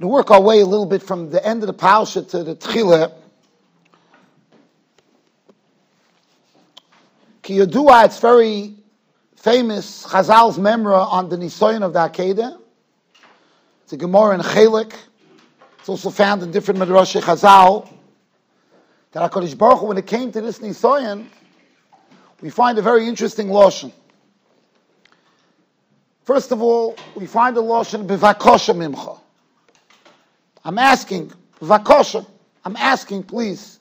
[0.00, 2.54] to work our way a little bit from the end of the Pausha to the
[2.54, 3.12] Tchile.
[7.42, 8.76] Ki Yodua, it's very
[9.34, 12.60] famous, Chazal's memra on the Nisoyan of the Akedah.
[13.82, 14.94] It's a Gemara in Chelik.
[15.80, 17.92] It's also found in different Midrash Chazal.
[19.12, 21.26] That HaKadosh Baruch Hu, when it came to this Nisoyan,
[22.40, 23.90] we find a very interesting Lashon.
[26.22, 29.18] First of all, we find a Lashon, Bivakosha Mimcha.
[30.68, 31.32] I'm asking,
[31.62, 32.26] Vakosha,
[32.62, 33.80] I'm asking, please,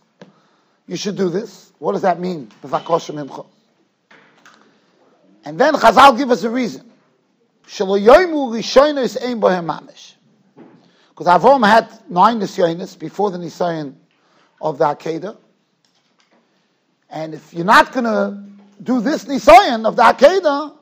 [0.88, 1.74] you should do this.
[1.80, 2.50] What does that mean?
[2.64, 3.46] Vakosha mimcha.
[5.44, 6.90] And then Chazal give us a reason.
[7.66, 7.90] Because
[11.28, 13.94] Avram had nine Nisyonis before the Nisayan
[14.62, 15.36] of the Akedah.
[17.10, 18.42] And if you're not going to
[18.82, 20.74] do this Nisayan of the Akedah,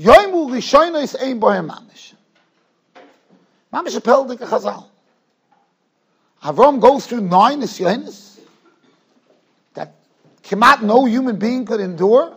[0.00, 2.14] Yoimu Rishoyna is Ein Bohem Mamish.
[3.72, 4.86] Mamish a peldik Chazal.
[6.42, 8.38] Avram goes through nine nisyanis
[9.74, 9.94] that
[10.42, 12.36] Kemat no human being could endure.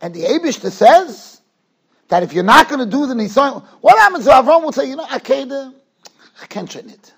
[0.00, 1.40] And the Abishta says
[2.08, 4.88] that if you're not going to do the nisyanis, what happens if Avram will say,
[4.88, 5.72] you know, Akeda, uh,
[6.42, 7.12] I can't train it.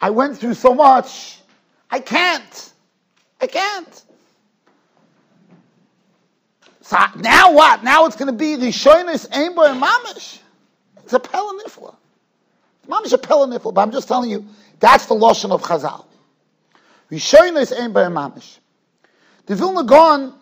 [0.00, 1.40] I went through so much.
[1.90, 2.72] I can't.
[3.40, 4.05] I can't.
[6.86, 7.82] So now what?
[7.82, 10.38] Now it's going to be Rishonis Aimbo and Mamish.
[11.02, 11.96] It's a Pelanifla.
[12.88, 14.46] Mamish a Pelanifla, but I'm just telling you,
[14.78, 16.04] that's the Lashon of Chazal.
[17.10, 18.58] Rishonis Aimbo and Mamish.
[19.46, 20.32] The Vilna Gaon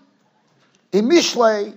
[0.92, 1.75] in Mishlei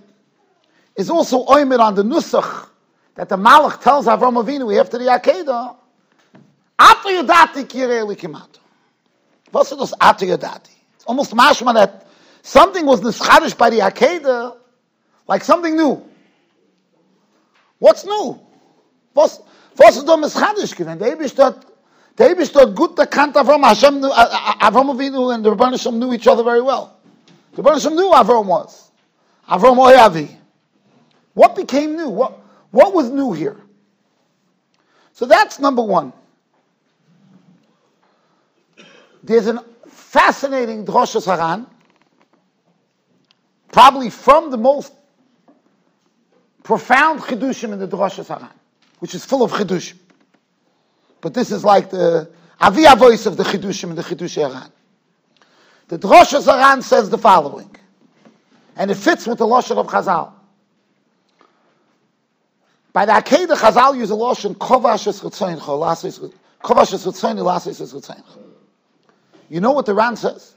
[0.96, 2.68] is also oimed on the Nusach
[3.14, 5.76] that the Malach tells Avram Avinu after the Akedah,
[6.78, 8.58] Atu Yadati Kirei Likimato.
[9.50, 10.68] What's this Atu Yadati?
[10.94, 12.06] It's almost mashma that
[12.42, 14.57] something was nischadish by the Akedah,
[15.28, 16.02] like something new.
[17.78, 18.40] What's new?
[19.14, 19.40] Was,
[19.76, 20.98] was ist da nischadish gewesen?
[20.98, 21.66] Der Ebisch dort,
[22.16, 26.42] der Ebisch dort gut erkannt Avram, Hashem, Avram Avinu and the Rebbeinu knew each other
[26.42, 26.96] very well.
[27.54, 28.90] The Rebbeinu knew Avram was.
[29.48, 30.34] Avram Oyavi.
[31.34, 32.08] What became new?
[32.08, 32.38] What,
[32.70, 33.56] what was new here?
[35.12, 36.12] So that's number one.
[39.22, 41.66] There's a fascinating Drosha Saran
[43.70, 44.92] probably from the most
[46.68, 48.50] profound chidushim in the Drosha Saran,
[48.98, 49.96] which is full of chidushim.
[51.22, 52.30] But this is like the
[52.60, 54.70] avia voice of the chidushim in the chidush Saran.
[55.88, 57.74] The Drosha Saran says the following,
[58.76, 60.30] and it fits with the Lashon of Chazal.
[62.92, 68.42] By the Akedah, Chazal use a Lashon kovashes chutzeincha, kovashes chutzeincha, lasis chutzeincha.
[69.48, 70.54] You know what the Ran says?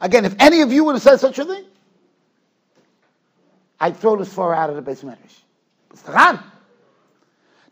[0.00, 1.66] Again, if any of you would have said such a thing,
[3.80, 5.40] I'd throw this far out of the base medrash.
[5.90, 6.40] It's the Ran.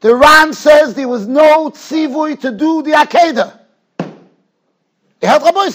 [0.00, 3.58] The Ran says there was no tzivui to do the Akedah.
[3.98, 5.68] It held Rabbi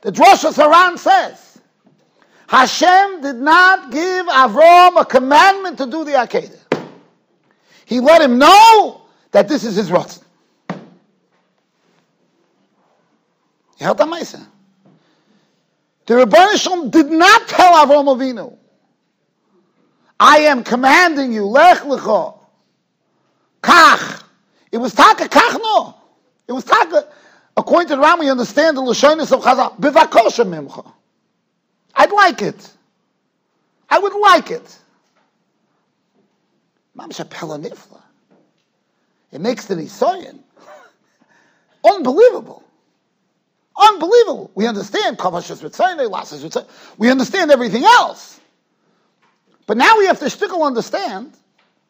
[0.00, 1.60] The Drosh Haran says,
[2.48, 6.58] Hashem did not give Avram a commandment to do the Akedah.
[7.86, 10.22] He let him know that this is his Ratzon.
[13.76, 14.46] He held The
[16.08, 18.56] Rebbeinu did not tell Avram Avinu,
[20.24, 22.38] I am commanding you, lech lecha,
[23.62, 24.22] kach.
[24.72, 25.94] It was taka kach no.
[26.48, 27.06] It was taka,
[27.58, 30.90] according to the Rambam, you understand the Lashonis of Chazal, bivakosha mimcha.
[31.94, 32.70] I'd like it.
[33.90, 34.78] I would like it.
[39.30, 40.38] It makes the Nisayan
[41.84, 42.64] unbelievable.
[43.76, 44.50] Unbelievable.
[44.54, 45.18] We understand
[46.96, 48.40] We understand everything else.
[49.66, 51.34] But now we have to still understand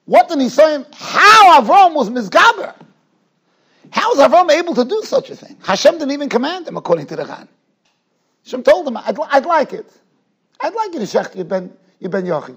[0.05, 2.75] what the Nisayan, how Avram was misgaber.
[3.91, 5.57] How is Avram able to do such a thing?
[5.65, 7.49] Hashem didn't even command him, according to the Ran.
[8.45, 9.91] Hashem told him, I'd, I'd like it.
[10.61, 12.57] I'd like you to shech you ben, you Yochid.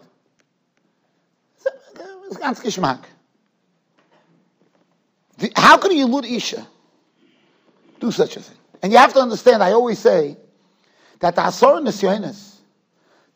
[5.55, 6.67] How could you Yilud Isha
[7.99, 8.57] do such a thing?
[8.81, 10.37] And you have to understand, I always say,
[11.19, 12.56] that the Asor Nisyonis,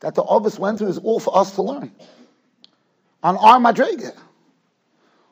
[0.01, 1.91] that the Ovis went through is all for us to learn.
[3.23, 4.15] On our Madrega.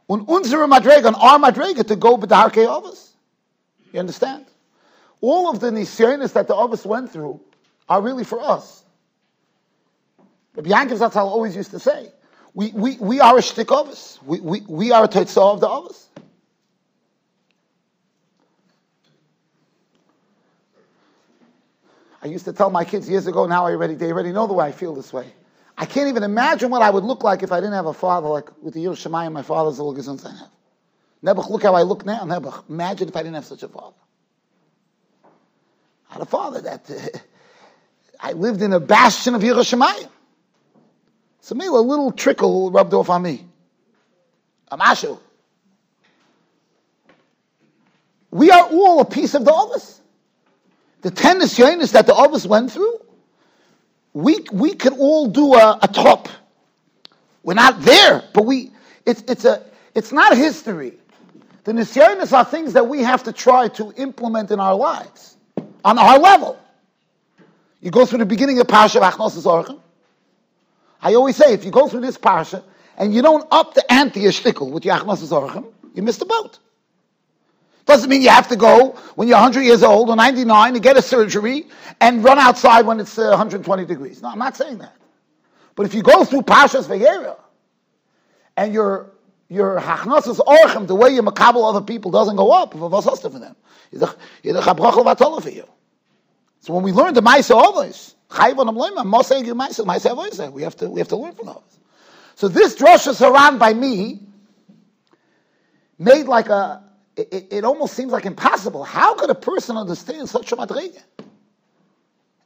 [0.08, 3.14] On unsere Madrega, on our Madrega to go with the Harkei Ovis.
[3.92, 4.46] You understand?
[5.22, 7.42] All of the Nisyonis that the Ovis went through
[7.88, 8.84] are really for us.
[10.54, 12.12] The Yankov Zatzal always used to say,
[12.54, 14.20] we, we, we are a shtik Ovis.
[14.26, 16.08] We, we, we are a Tetzah of the Ovis.
[22.22, 24.54] I used to tell my kids years ago, now I already, they already know the
[24.54, 25.32] way I feel this way.
[25.78, 28.28] I can't even imagine what I would look like if I didn't have a father
[28.28, 30.50] like with the Yerushalayim my father's the little I have.
[31.24, 32.20] Nebuch, look how I look now.
[32.20, 33.96] Nebuch, imagine if I didn't have such a father.
[36.10, 37.18] I had a father that uh,
[38.20, 40.10] I lived in a bastion of Yerushalayim.
[41.40, 43.48] So maybe a little trickle rubbed off on me.
[44.72, 45.18] Amashu.
[48.32, 49.99] We are all a piece of the Ovis.
[51.02, 53.00] The ten nisyonis that the Ovis went through,
[54.14, 56.28] we, we could all do a, a top.
[57.44, 58.72] We're not there, but we,
[59.06, 59.64] it's, it's, a,
[59.96, 60.94] it's not history.
[61.64, 65.38] The nisyonis are things that we have to try to implement in our lives
[65.84, 66.60] on our level.
[67.82, 69.80] You go through the beginning of Parsha Achnos Orchim.
[71.02, 72.64] I always say, if you go through this Parsha
[72.98, 74.32] and you don't up the ante a
[74.66, 76.60] with your Achnos you miss the boat.
[77.90, 80.96] Doesn't mean you have to go when you're 100 years old or 99 and get
[80.96, 81.66] a surgery
[82.00, 84.22] and run outside when it's uh, 120 degrees.
[84.22, 84.96] No, I'm not saying that.
[85.74, 87.36] But if you go through Pashas Vayeira
[88.58, 89.14] and your
[89.48, 93.56] your hachnasas orchem, the way you makabel other people doesn't go up, for them?
[95.42, 95.68] for you.
[96.60, 98.14] So when we learn the Maisa Ovis,
[100.54, 101.80] we have to we have to learn from those.
[102.36, 104.20] So this drasha Haran by me
[105.98, 106.84] made like a
[107.20, 108.84] it, it, almost seems like impossible.
[108.84, 111.02] How could a person understand such a madriga?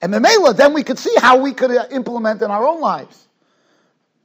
[0.01, 3.27] And Memela, then we could see how we could uh, implement in our own lives.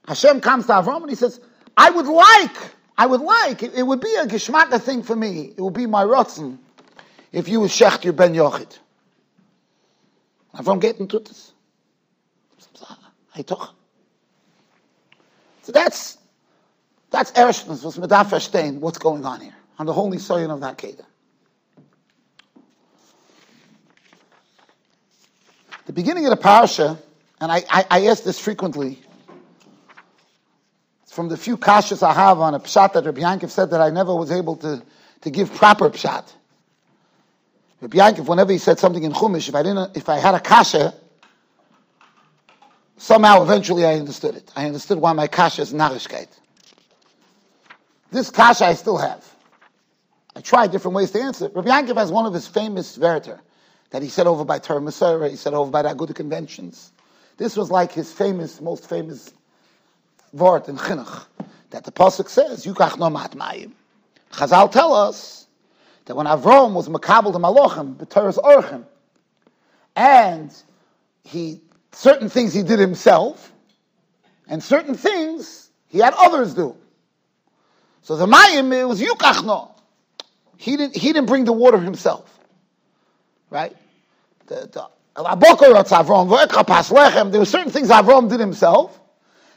[0.06, 1.40] Hashem comes to Avram and he says,
[1.76, 2.56] I would like,
[2.96, 5.52] I would like, it, it would be a geschmacka thing for me.
[5.56, 6.58] It would be my rotzen
[7.30, 8.78] if you was shecht your ben yochid.
[10.54, 11.52] Avram getting to this.
[15.62, 16.18] So that's
[17.10, 21.04] that's Ershnas, was Medaf what's going on here on the holy soil of that Kedah.
[25.86, 26.98] The beginning of the parasha,
[27.40, 29.00] and I, I, I ask this frequently,
[31.06, 33.90] from the few kashas I have on a pshat that Rabbi Yankov said that I
[33.90, 34.82] never was able to,
[35.22, 36.30] to give proper pshat.
[37.80, 40.40] Rabbi Yankov, whenever he said something in Chumash, if I didn't, if I had a
[40.40, 40.94] kasha,
[42.98, 44.52] somehow eventually I understood it.
[44.54, 46.28] I understood why my kasha is narishkeit.
[48.10, 49.24] This kasha I still have.
[50.38, 51.52] I tried different ways to answer it.
[51.52, 53.40] Rabbi Yankov has one of his famous verter
[53.90, 56.92] that he said over by Torah he said over by the Aguda conventions.
[57.38, 59.34] This was like his famous, most famous
[60.32, 61.26] word in Chinuch,
[61.70, 63.72] that the Pasuk says, Yukach no mat mayim.
[64.30, 65.48] Chazal tell us
[66.04, 68.84] that when Avram was makabel the malachim, b'teres orchim,
[69.96, 70.54] and
[71.24, 73.52] he, certain things he did himself,
[74.46, 76.76] and certain things he had others do.
[78.02, 79.74] So the mayim, it was Yukach no.
[80.58, 82.36] He didn't, he didn't bring the water himself.
[83.48, 83.74] Right?
[84.46, 84.88] The, the,
[87.30, 89.00] there were certain things Avram did himself.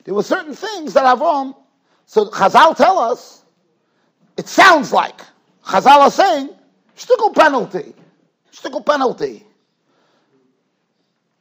[0.03, 1.55] There were certain things that Avram,
[2.05, 3.43] so Chazal tell us,
[4.37, 5.21] it sounds like,
[5.65, 6.49] Chazal are saying,
[6.95, 7.95] shtickle penalty,
[8.53, 9.43] shtickle penalty.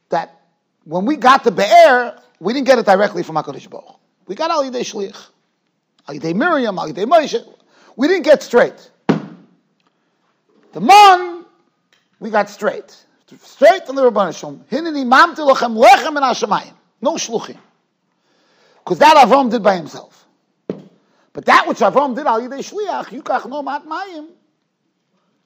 [0.09, 0.41] That
[0.85, 3.99] when we got the Be'er, we didn't get it directly from HaKadosh Baruch.
[4.25, 5.29] We got Al Yidei Shliach,
[6.07, 7.47] Al Yidei Miriam, Al Yidei Moshe.
[7.95, 8.91] We didn't get straight.
[10.73, 11.45] The man,
[12.19, 13.05] we got straight.
[13.43, 14.63] Straight from the Rabban Shalom.
[14.69, 16.73] Lechem.
[17.01, 17.57] No shluchim.
[18.83, 20.25] Because that Avram did by himself.
[21.33, 24.27] But that which Avram did al yidei shliach, yukach no mat mayim,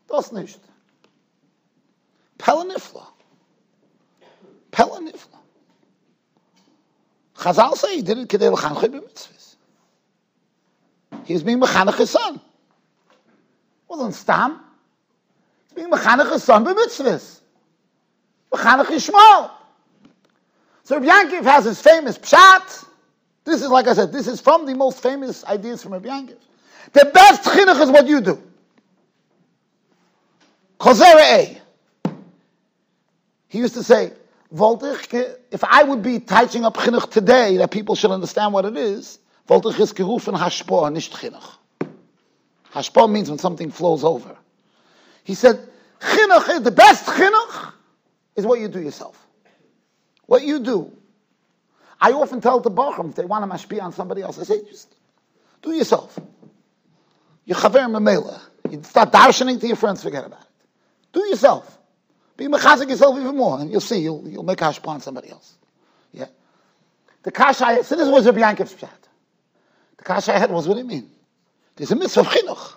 [0.10, 0.60] das nicht.
[2.40, 3.06] Pelanifla.
[4.72, 5.38] Pelanifla.
[7.36, 9.56] Chazal say he did it kedei l'chanchei b'mitzvahs.
[11.26, 12.42] He was being mechanech his son.
[13.88, 14.65] Wasn't stam
[15.76, 17.42] being mechanech his son b'mitzvahs.
[18.52, 19.52] Mechanech Yishmael.
[20.84, 22.86] So Rabbi Yankov has his famous pshat.
[23.44, 26.38] This is, like I said, this is from the most famous ideas from Rabbi Yankov.
[26.94, 28.42] The best chinuch is what you do.
[33.48, 34.14] He used to say,
[34.52, 39.20] if I would be teaching up chinuch today, that people should understand what it is,
[39.50, 41.58] Voltich is gerufen hashpor, nicht chinuch.
[42.74, 44.36] Hashpor means when something flows over.
[45.26, 45.60] He said,
[46.00, 47.74] chinuch, the best chinuch
[48.36, 49.22] is what you do yourself.
[50.28, 50.96] What you do.
[52.00, 54.64] I often tell the Bachram, if they want to mashpia on somebody else, I say,
[54.64, 54.94] just
[55.64, 56.18] do yourself.
[57.44, 58.40] You're chaver memela.
[58.70, 60.48] You start darshaning to your friends, forget about it.
[61.12, 61.76] Do yourself.
[62.38, 65.56] Be mechazik yourself even more, and you'll see, you'll, you'll make hashpa on somebody else.
[66.12, 66.28] Yeah.
[67.24, 69.08] The kasha, so this was Rabbi Yankov's chat.
[69.98, 71.10] The kasha I had was, what do you mean?
[71.78, 72.74] There's a mitzvah of chinuch.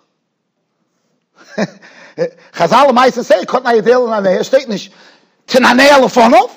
[2.53, 4.93] Chazal meistens say, kommt na Yedel und Anea, steht nicht,
[5.47, 6.51] Tenanea Lefonov.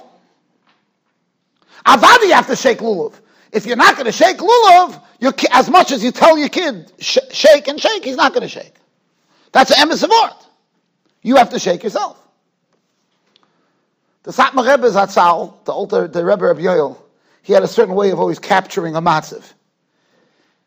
[1.85, 3.13] Avadi, you have to shake lulav.
[3.51, 5.01] If you're not going to shake lulav,
[5.51, 8.49] as much as you tell your kid sh- shake and shake, he's not going to
[8.49, 8.73] shake.
[9.51, 10.47] That's an emes of art.
[11.21, 12.17] You have to shake yourself.
[14.23, 16.97] The Satmar Rebbe Zatzal, the older the Rebbe of Yoel,
[17.41, 19.43] he had a certain way of always capturing a matziv.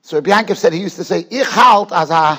[0.02, 2.38] So Rabbi Yankov said he used to say, Ich halt as a,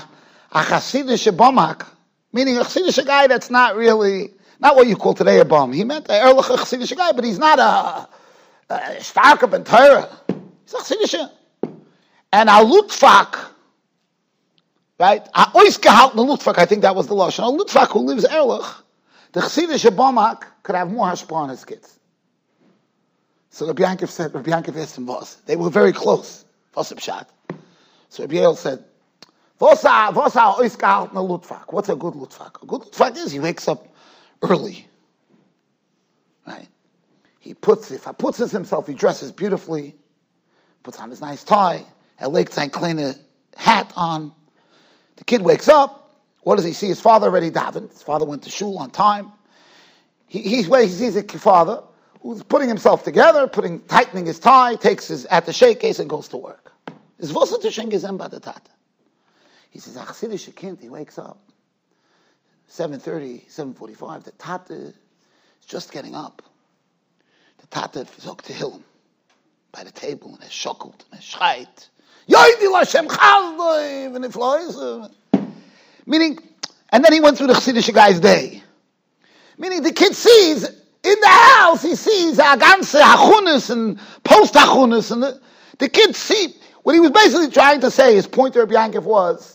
[0.55, 1.85] a Chasidische bomak,
[2.31, 5.73] meaning a Chasidische guy that's not really, not what you call today a bum.
[5.73, 8.07] He meant a ehrlich Chasidische guy, but he's not a,
[8.73, 10.09] a starker ben Torah.
[10.63, 11.29] He's a Chasidische.
[12.31, 13.37] And a Lutfak,
[14.97, 15.27] right?
[15.33, 17.53] A oisgehalten Lutfak, I think that was the Lashon.
[17.53, 18.65] A Lutfak who lives ehrlich,
[19.33, 21.99] the Chasidische bomak could have more hashpah on his kids.
[23.49, 25.35] So Rabbi Yankov said, Rabbi Yankov asked him, boss.
[25.45, 26.45] They were very close.
[26.77, 27.29] Up, shot?
[28.09, 28.83] So Rabbi Yael said,
[29.57, 29.85] What's
[31.89, 32.61] a good lutfak?
[32.61, 33.87] A good lutfak is he wakes up
[34.41, 34.87] early.
[36.45, 36.67] Right?
[37.39, 39.95] He puts, if he puts himself, he dresses beautifully,
[40.83, 41.85] puts on his nice tie,
[42.19, 42.99] a lake clean
[43.55, 44.31] hat on.
[45.15, 46.01] The kid wakes up.
[46.41, 46.87] What does he see?
[46.87, 47.91] His father already davened.
[47.91, 49.31] His father went to shul on time.
[50.27, 51.81] He, he's where he sees a father
[52.21, 56.09] who's putting himself together, putting, tightening his tie, takes his at the shake case and
[56.09, 56.71] goes to work.
[57.19, 57.71] Is wasser to
[58.27, 58.69] der Tate.
[59.75, 61.37] He says, ach, Siddish kind, he wakes up.
[62.71, 64.93] 7.30, 7.45, the Tate is
[65.67, 66.41] just getting up.
[67.57, 68.85] The Tate sagt to him
[69.73, 71.89] by the table and er schockelt and er schreit.
[72.29, 74.15] Yoidi Lashem Chazdoi,
[75.33, 75.45] and.
[76.05, 76.39] Meaning,
[76.93, 78.63] and then he went through the Chassidish guy's day.
[79.57, 85.21] Meaning the kid sees, in the house, he sees a ganze Hachunis and post-Hachunis, and
[85.21, 85.41] the,
[85.79, 89.03] the kid see, what he was basically trying to say, his point to Rabbi Yankov
[89.03, 89.54] was,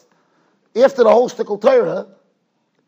[0.77, 2.07] after the whole Stickle Torah,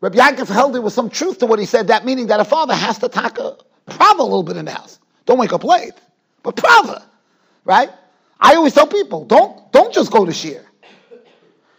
[0.01, 2.45] Rabbi Yankov held there was some truth to what he said, that meaning that a
[2.45, 4.99] father has to talk a prava a little bit in the house.
[5.25, 5.93] Don't wake up late,
[6.41, 7.05] but prava,
[7.65, 7.89] right?
[8.39, 10.65] I always tell people, don't, don't just go to shir.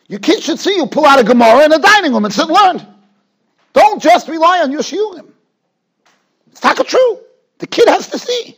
[0.08, 2.48] Your kids should see you pull out a Gemara in a dining room and sit
[2.48, 2.94] and learn.
[3.72, 5.30] Don't just rely on your shiurim.
[6.50, 7.18] It's not true.
[7.58, 8.56] The kid has to see.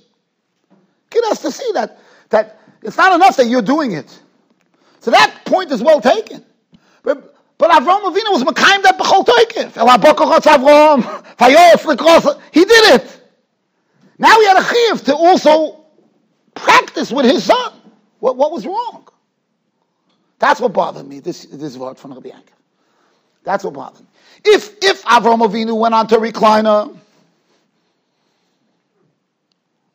[0.71, 1.99] The kid has to see that,
[2.31, 4.21] that it's not enough that you're doing it.
[5.01, 6.45] So that point is well taken.
[7.59, 9.77] But Avram Avinu was Mekayim that B'chol Toikif.
[9.77, 11.03] El Avram,
[11.37, 13.23] Fayof, He did it.
[14.19, 15.85] Now he had a chiv to also
[16.55, 17.73] practice with his son.
[18.21, 19.07] What, what was wrong?
[20.39, 22.43] That's what bothered me, this, this word from Rabbi Yankov.
[23.45, 24.07] That's what bothered me.
[24.45, 26.97] If, if Avram Avinu went on to recliner,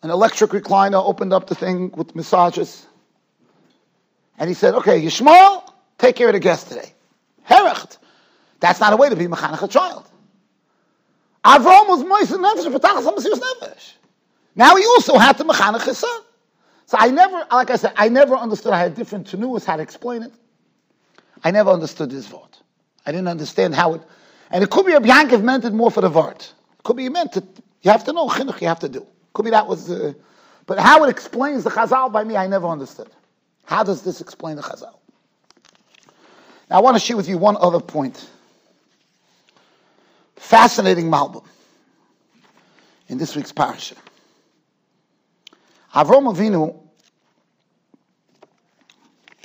[0.03, 2.87] an electric recliner, opened up the thing with massages.
[4.39, 5.63] And he said, okay, Yishmael,
[5.99, 6.93] take care of the guest today.
[7.43, 7.97] Herecht.
[8.59, 10.07] That's not a way to be mechanech a child.
[11.43, 13.93] Avram was moist nefesh, v'tachas ha-mesirus nefesh.
[14.55, 16.21] Now he also had to mechanech his son.
[16.85, 18.73] So I never, like I said, I never understood.
[18.73, 20.33] I had different tenuas how to explain it.
[21.43, 22.41] I never understood this word.
[23.05, 24.01] I didn't understand how it,
[24.51, 26.37] and it could be a Yankov meant it more for the word.
[26.37, 27.45] It could be meant it.
[27.81, 28.61] You have to know chinuch.
[28.61, 29.07] You have to do.
[29.33, 30.13] Could be that was, uh,
[30.67, 33.09] but how it explains the Chazal by me, I never understood.
[33.65, 34.95] How does this explain the Chazal?
[36.71, 38.29] Now I want to share with you one other point.
[40.37, 41.43] Fascinating Malbim
[43.09, 43.95] in this week's parasha.
[45.93, 46.79] Avram Avinu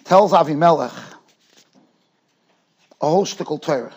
[0.05, 0.95] tells Avimelech
[3.01, 3.93] a whole shtickle Torah.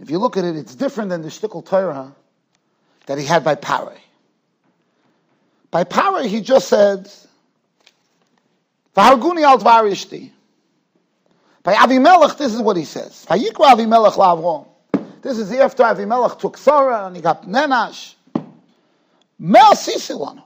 [0.00, 2.16] If you look at it, it's different than the shtickle Torah
[3.04, 3.98] that he had by Paray.
[5.70, 7.12] By power, he just said,
[8.96, 9.58] Vaharguni al.
[11.64, 13.24] By Avimelech, this is what he says.
[13.24, 13.38] This
[15.38, 18.14] is after Avimelech took Sarah and he got Nenash.
[19.38, 20.44] Mel sisilanu.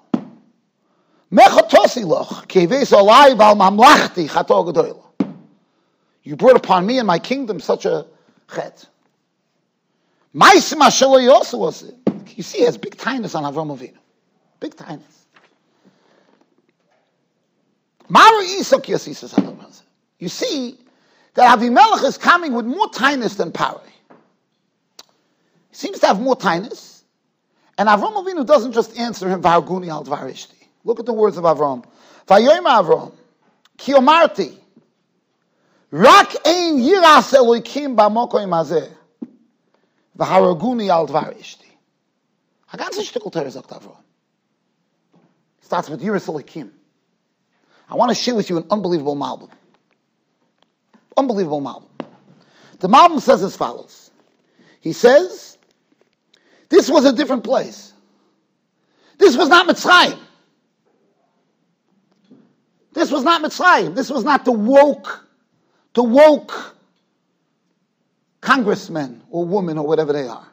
[1.32, 2.46] Mechatosi loch.
[2.48, 5.04] Keves olai val mamlachti chato gedoyla.
[6.22, 8.06] You brought upon me and my kingdom such a
[8.54, 8.86] chet.
[10.32, 11.96] Maisim Ashelo also was it.
[12.36, 13.98] You see, he has big kindness on Avram Avinu.
[14.60, 15.26] Big kindness.
[20.20, 20.78] You see
[21.34, 23.80] that Avimelech is coming with more tinus than Pari.
[25.70, 27.02] He seems to have more tinus.
[27.76, 30.66] And Avram Avinu doesn't just answer him, Varguni al Dvarishti.
[30.84, 31.84] Look at the words of Avram.
[32.26, 33.12] Vayoyim Avram,
[33.78, 34.58] Kiomarti,
[35.90, 38.90] Rak ein yiras Eloikim b'mokoim hazeh,
[40.18, 41.64] v'haraguni al Dvarishti.
[42.72, 43.96] Shtickle Torah sagt Avram.
[45.60, 46.70] Starts with yiras Eloikim.
[47.88, 49.50] I want to share with you an unbelievable Malbim.
[51.18, 52.06] Unbelievable Malbim.
[52.78, 54.12] The Malbim says as follows.
[54.80, 55.58] He says,
[56.68, 57.92] this was a different place.
[59.18, 60.18] This was not Mitzrayim.
[62.92, 63.96] This was not Mitzrayim.
[63.96, 65.26] This was not the woke,
[65.94, 66.76] the woke
[68.40, 70.46] congressmen or women or whatever they are.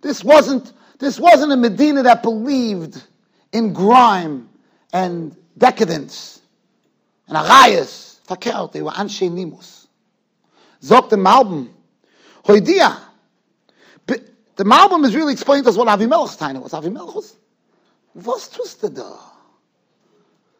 [0.00, 3.02] This wasn't, this wasn't a Medina that believed
[3.52, 4.48] in grime
[4.94, 6.40] and decadence
[7.28, 8.11] and arayas.
[8.28, 9.86] Verkehrt, they were Anshe Nimus.
[10.82, 11.70] Zog the Malbim,
[12.44, 12.98] Hoidia.
[14.54, 16.72] The Malbim is really explaining to us what Avimelech's time was.
[16.72, 17.36] Avimelech was,
[18.14, 19.18] was twisted da?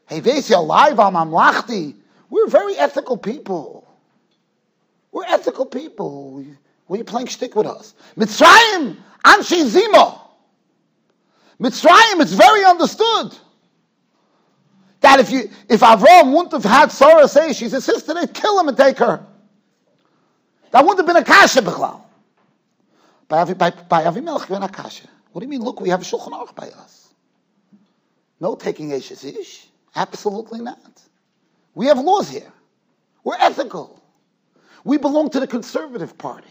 [0.09, 1.95] Hey, Vesi alive, am Amlachti.
[2.31, 3.87] We're very ethical people.
[5.13, 6.45] We're ethical people.
[6.89, 7.95] Are you playing shtick with us?
[8.17, 10.19] Mitzrayim, Anshe Zimo.
[11.61, 13.37] Mitzrayim, it's very understood.
[15.03, 18.59] That if you if Avram wouldn't have had Sarah say she's his sister, they'd kill
[18.59, 19.25] him and take her.
[20.71, 22.01] That wouldn't have been a kasha b'chlal.
[23.29, 25.09] By, by, by Avimelech, you're not kasha.
[25.33, 25.63] What do you mean?
[25.63, 27.15] Look, we have a Shulchan Aruch by us.
[28.41, 29.67] No taking Eshes Ish.
[29.95, 31.01] Absolutely not.
[31.75, 32.53] We have laws here.
[33.25, 34.03] We're ethical.
[34.85, 36.49] We belong to the conservative party.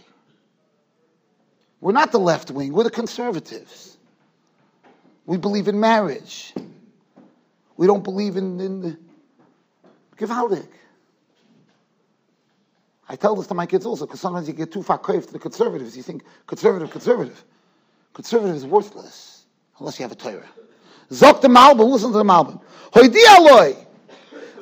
[1.81, 3.98] We're not the left wing, we're the conservatives.
[5.25, 6.53] We believe in marriage.
[7.78, 8.98] We don't believe in, in the
[10.18, 10.68] gewaldig.
[13.10, 15.34] I tell this to my kids also, because sometimes you get too far craved to
[15.34, 15.98] the conservatives.
[15.98, 17.44] You think conservative, conservative.
[18.13, 19.46] Conservative is worthless,
[19.80, 20.48] unless you have a Torah.
[21.10, 22.62] Zok the Malbim, listen to the Malbim.
[22.94, 23.75] Hoidi aloi.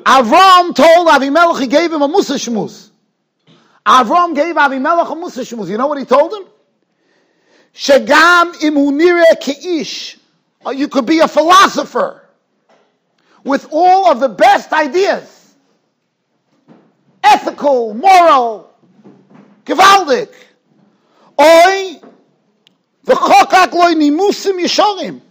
[0.04, 2.90] Avram told Avimelech, he gave him a Musa Shmuz.
[3.86, 5.68] Avram gave Avimelech a Musa Shmuz.
[5.68, 6.46] You know what he told him?
[7.74, 10.18] Shagam imunire keish.
[10.66, 12.29] Uh, you could be a philosopher
[13.50, 15.56] with all of the best ideas.
[17.24, 18.74] Ethical, moral,
[19.66, 20.30] gewaldig.
[21.42, 22.00] Oi,
[23.06, 25.22] v'chokak loy nimusim yishorim.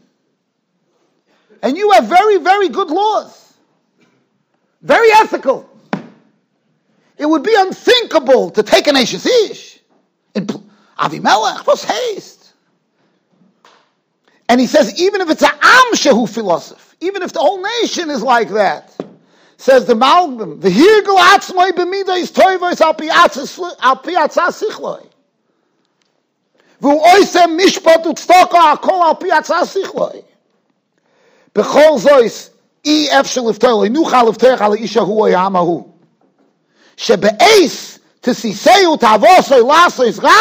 [1.62, 3.54] And you have very, very good laws.
[4.82, 5.68] Very ethical.
[7.16, 9.80] It would be unthinkable to take an Ashes Ish.
[10.34, 10.46] In
[10.98, 12.52] Avimelech, what's haste?
[14.48, 18.09] And he says, even if it's an Am Shehu philosopher, even if the whole nation
[18.09, 18.95] is like that,
[19.57, 25.09] says the Malbim, the Hirgul Atzmai B'midas Toivos Al Pi Atzah Sichloi.
[26.83, 30.21] והוא עושה משפט וצדוקה הכל על פי הצעה שכלוי.
[31.55, 32.49] בכל זויס
[32.85, 35.83] אי אפשר לפתור, לא נוכל לפתוח על האיש ההוא או העם ההוא.
[36.97, 40.31] שבאייס תסיסהו תעבוסו לעשויס רע,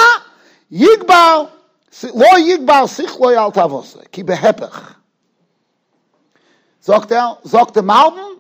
[0.71, 1.45] יגבר,
[2.15, 4.93] לא יגבר שכלוי על תעבוסו, כי בהפך.
[6.88, 8.40] Sagt er, sagt der Malbim,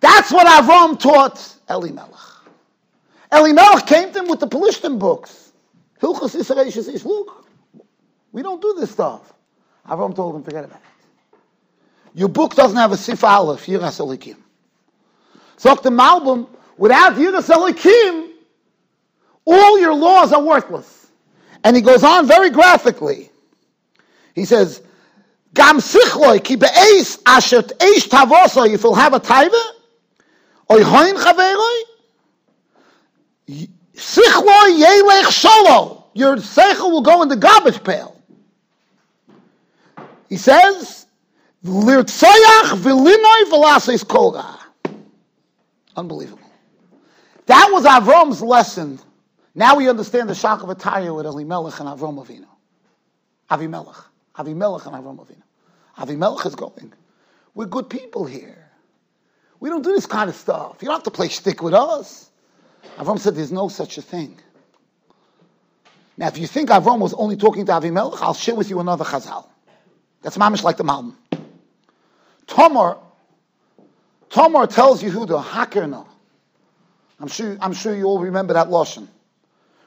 [0.00, 2.42] that's what Avram taught Elimelech.
[3.30, 5.52] Elimelech came to him with the Pelishtim books.
[6.02, 7.46] Hilchas Yisrael says, look,
[8.32, 9.32] we don't do this stuff.
[9.88, 11.38] Avram told him, forget about it.
[12.18, 14.38] Your book doesn't have a Sif Aleph, Yiras Elikim.
[15.56, 18.32] Sagt the Malbim, without Yiras Elikim,
[19.44, 21.12] all your laws are worthless.
[21.62, 23.30] And he goes on very graphically.
[24.34, 24.82] He says,
[25.54, 29.62] Gam sichloi ki be'eis asher eish tavoso if you'll have a taiva,
[30.70, 31.82] oi hoin chaveroi,
[33.94, 38.16] sichloi yelech solo, your seichel will go in the garbage pail.
[40.28, 41.06] He says,
[41.64, 44.58] lirtsoyach v'linoi v'laseis kolga.
[45.96, 46.38] Unbelievable.
[47.46, 49.00] That was Avram's lesson.
[49.56, 52.46] Now we understand the shock of Ataya with Elimelech and Avram Avinu.
[53.50, 54.04] Avimelech.
[54.44, 55.42] Avimelech and Avram Avinu.
[55.98, 56.92] Avimelech is going.
[57.54, 58.70] We're good people here.
[59.58, 60.76] We don't do this kind of stuff.
[60.80, 62.30] You don't have to play stick with us.
[62.96, 64.38] Avram said there's no such a thing.
[66.16, 69.04] Now, if you think Avram was only talking to Avimelech, I'll share with you another
[69.04, 69.46] chazal.
[70.22, 71.16] That's mamish like the mountain.
[72.46, 72.98] Tomar,
[74.28, 76.06] Tomar tells Yehuda, Hakerna.
[77.18, 79.08] I'm sure, I'm sure you all remember that lashon.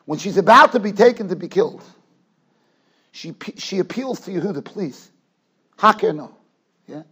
[0.06, 1.84] When she's about to be taken to be killed,
[3.14, 5.12] she, she appeals to Yehuda, please,
[5.78, 6.32] Hakerno.
[6.88, 7.04] Yeah?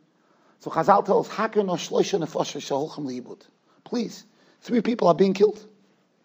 [0.60, 3.40] So Chazal tells, Hakerno shloisha nefosha shaholchem liibud.
[3.84, 4.26] Please,
[4.62, 5.64] three people are being killed.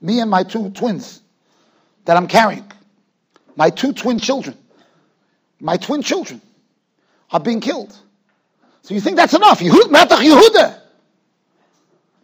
[0.00, 1.20] Me and my two twins
[2.06, 2.72] that I'm carrying.
[3.54, 4.56] My two twin children.
[5.60, 6.40] My twin children
[7.30, 7.94] are being killed.
[8.80, 9.60] So you think that's enough?
[9.60, 10.80] Yehud, Matach Yehuda.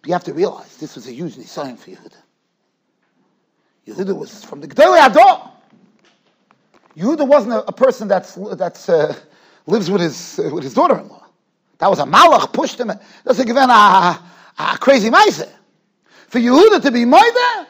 [0.00, 2.16] But you have to realize this was a huge sign for Yehuda.
[3.86, 5.51] Yehuda was from the Gedolei Ador.
[6.96, 9.14] Yehuda wasn't a, a person that's, that's uh,
[9.66, 11.26] lives with his, uh, with his daughter-in-law.
[11.78, 12.92] That was a malach, pushed him.
[13.24, 14.22] That's a given a,
[14.58, 15.42] a, crazy mice.
[16.28, 17.66] For Yehuda to be moide,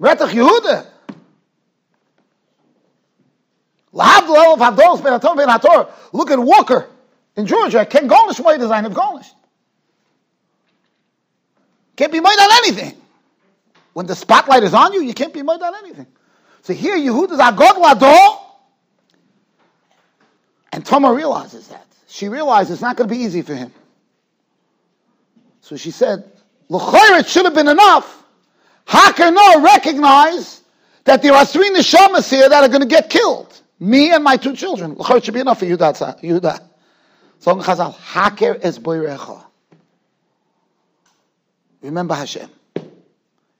[0.00, 0.88] Retach Yehuda.
[6.12, 6.88] Look at Walker
[7.36, 7.86] in Georgia.
[7.86, 9.30] Ken Garnish moide design of Garnish.
[11.94, 12.96] Can't be made on anything.
[13.92, 16.06] When the spotlight is on you, you can't be made on anything.
[16.62, 18.40] So here, Yehuda's Agod Lado,
[20.72, 21.86] and Tamar realizes that.
[22.06, 23.72] She realizes it's not going to be easy for him.
[25.60, 26.24] So she said,
[26.68, 28.24] L'choyer, it should have been enough.
[28.84, 30.62] How no recognize
[31.04, 33.60] that there are three neshamas here that are going to get killed?
[33.80, 34.94] Me and my two children.
[34.94, 36.20] L'choyer, should be enough for Yehuda.
[36.22, 36.60] Yehuda.
[37.40, 39.44] So Chazal, Haker es boirecha.
[41.82, 42.48] Remember Hashem.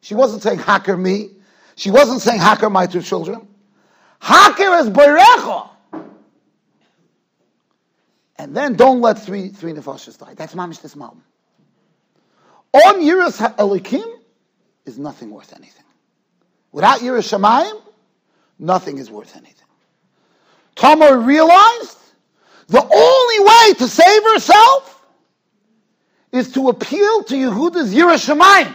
[0.00, 1.30] She wasn't saying Haker me.
[1.76, 3.48] She wasn't saying Haker my two children.
[4.20, 5.68] Haker is boirecha.
[8.36, 10.34] And then don't let three three nefashas die.
[10.34, 11.22] That's mamish this mom.
[12.74, 14.18] On Yiras Elikim
[14.86, 15.84] is nothing worth anything.
[16.72, 17.80] Without Yiras Shamayim,
[18.58, 19.66] nothing is worth anything.
[20.74, 21.98] Tamar realized
[22.68, 25.04] the only way to save herself
[26.32, 28.74] is to appeal to Yehuda's Yiras Shamayim.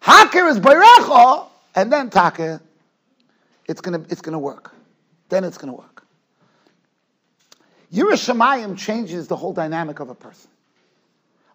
[0.00, 2.60] Haker is Bayrecha, and then Taka,
[3.66, 4.74] it's gonna, it's gonna work.
[5.28, 6.04] Then it's gonna work.
[7.92, 10.50] Yiras Shamayim changes the whole dynamic of a person.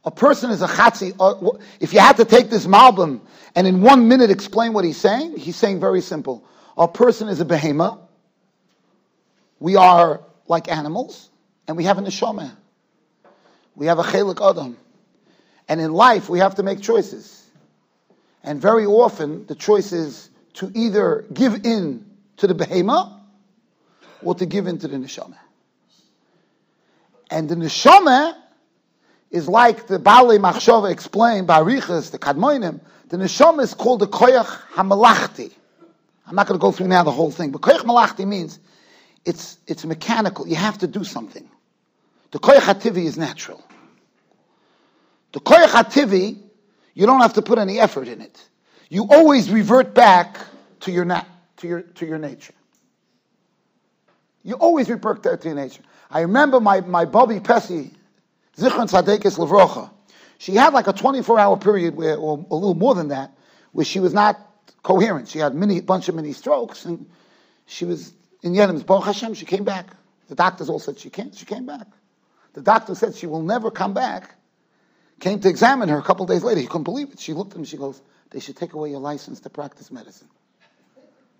[0.06, 1.16] A person is a chatzi.
[1.20, 3.20] Uh, if you had to take this malbim
[3.56, 6.46] and in one minute explain what he's saying, he's saying very simple.
[6.78, 8.00] A person is a behema.
[9.60, 11.30] We are like animals,
[11.68, 12.56] and we have a neshama.
[13.76, 14.78] We have a chelik adam.
[15.68, 17.44] And in life, we have to make choices.
[18.48, 23.20] And very often, the choice is to either give in to the behema
[24.24, 25.36] or to give in to the neshama.
[27.30, 28.38] And the neshama
[29.32, 32.80] is like the Bali Machshava explained by Riches, the Kadmoinim.
[33.10, 35.52] The neshama is called the koyach hamalachti.
[36.26, 38.60] I'm not going to go through now the whole thing, but koyach malachti means
[39.26, 40.48] it's, it's mechanical.
[40.48, 41.50] You have to do something.
[42.32, 43.62] The koyach hativi is natural.
[45.34, 46.47] The koyach hativi,
[46.98, 48.44] you don't have to put any effort in it.
[48.90, 50.40] You always revert back
[50.80, 51.26] to your, na-
[51.58, 52.56] to your, to your nature.
[54.42, 55.84] You always revert back to your nature.
[56.10, 57.92] I remember my, my Bobby Pessy,
[58.58, 59.92] Zichron Tzadekis Levrocha.
[60.40, 63.32] She had like a 24 hour period where, or a little more than that,
[63.74, 64.40] where she was not
[64.82, 65.28] coherent.
[65.28, 67.06] She had many, bunch of mini strokes and
[67.68, 69.92] she was in Yedim's Baruch Hashem, she came back.
[70.30, 71.86] The doctors all said she can't, she came back.
[72.54, 74.37] The doctor said she will never come back.
[75.20, 76.62] Came to examine her a couple days later.
[76.62, 77.20] He couldn't believe it.
[77.20, 80.28] She looked at him, she goes, they should take away your license to practice medicine.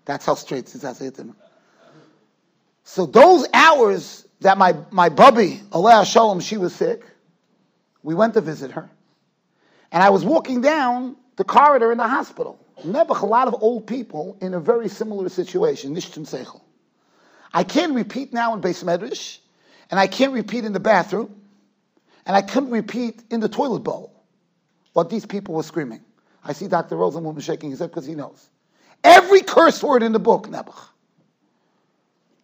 [0.04, 1.20] That's how straight it.
[2.84, 7.04] So those hours that my, my bubby, Aleh Shalom, she was sick.
[8.02, 8.90] We went to visit her.
[9.92, 12.58] And I was walking down the corridor in the hospital.
[12.84, 16.62] Nebuch, a lot of old people in a very similar situation, Nishtim Seichel.
[17.52, 19.38] I can't repeat now in Beis Medrash,
[19.90, 21.34] and I can't repeat in the bathroom,
[22.28, 24.12] and I couldn't repeat in the toilet bowl
[24.92, 26.04] what these people were screaming.
[26.44, 26.94] I see Dr.
[26.94, 28.50] Rosenblum shaking his head because he knows.
[29.02, 30.78] Every curse word in the book, Nebuch.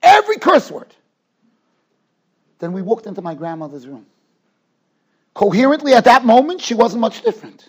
[0.03, 0.95] Every curse word.
[2.59, 4.07] Then we walked into my grandmother's room.
[5.35, 7.69] Coherently at that moment, she wasn't much different.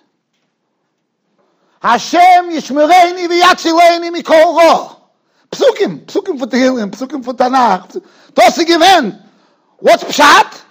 [1.82, 4.95] Hashem yishmereini v'yatzileni mikol ra.
[5.51, 8.01] Psukim, psukim for Tehillim, psukim for Tanakh.
[8.34, 9.21] Tosi given.
[9.80, 10.64] What's pshat?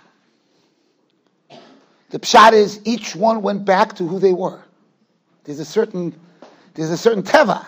[2.14, 4.62] The pshat is each one went back to who they were.
[5.42, 6.14] There's a certain,
[6.74, 7.66] there's a certain teva.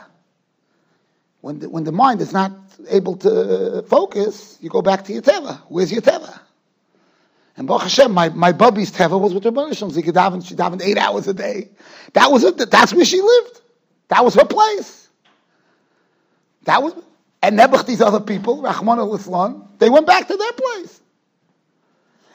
[1.40, 2.52] When the, when the mind is not
[2.88, 5.59] able to uh, focus, you go back to your teva.
[5.66, 6.38] Where's your teva?
[7.56, 9.92] And Baruch Hashem, my, my bubby's teva was with her Shalom.
[9.92, 11.68] She could daven, she davened eight hours a day.
[12.12, 12.70] That was it.
[12.70, 13.62] That's where she lived.
[14.06, 15.09] That was her place.
[16.66, 16.94] That was,
[17.42, 21.00] and these other people, Rachmana litzlan, they went back to their place.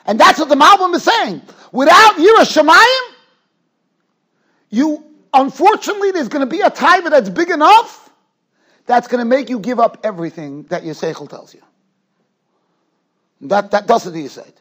[0.05, 1.41] And that's what the Malbim is saying.
[1.71, 3.15] Without Yirah Shemayim,
[4.69, 8.09] you, unfortunately, there's going to be a taiva that's big enough
[8.85, 11.61] that's going to make you give up everything that your seichel tells you.
[13.41, 14.53] That, that does the Yisaid.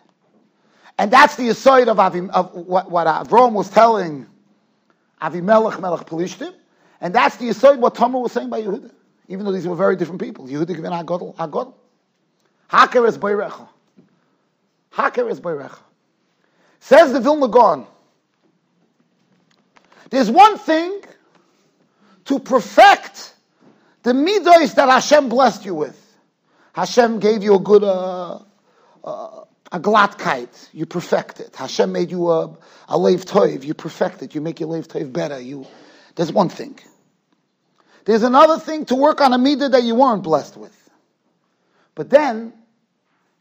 [0.98, 4.26] And that's the Yisaid of, Avim, of what, what Avram was telling
[5.22, 6.55] Avimelech Melech Pelishtim.
[7.00, 8.90] And that's the Yisaid what Tamar was saying by Yehuda.
[9.29, 10.46] Even though these were very different people.
[10.46, 11.35] Yehuda given Agodl.
[11.37, 11.74] Agodl.
[12.70, 13.68] Haker is Bayrecha.
[14.92, 15.79] Haker is Bayrecha.
[16.81, 17.87] Says the Vilna Gaon.
[20.11, 21.03] There's one thing
[22.24, 23.35] to perfect
[24.03, 25.96] the midos that Hashem blessed you with.
[26.72, 28.38] Hashem gave you a good, uh,
[29.05, 31.55] uh, a glatkite, you perfect it.
[31.55, 32.46] Hashem made you a,
[32.88, 34.35] a leiv toiv, you perfect it.
[34.35, 35.38] You make your leiv toiv better.
[35.38, 35.66] You,
[36.16, 36.79] there's one thing.
[38.05, 40.76] There's another thing to work on a midah that you weren't blessed with.
[41.94, 42.53] But then,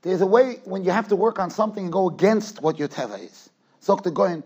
[0.01, 2.87] there's a way when you have to work on something and go against what your
[2.87, 3.49] teva is.
[3.83, 4.43] Zok going,